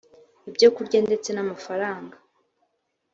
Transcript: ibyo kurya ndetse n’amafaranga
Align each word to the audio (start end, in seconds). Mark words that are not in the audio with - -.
ibyo 0.49 0.67
kurya 0.75 0.99
ndetse 1.07 1.29
n’amafaranga 1.33 2.15